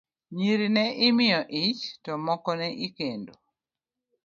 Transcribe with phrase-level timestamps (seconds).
[0.35, 3.33] Nyiri ne imiyo ich, to moko ne ikendo.